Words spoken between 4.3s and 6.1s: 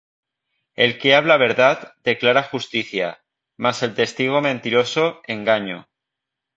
mentiroso, engaño.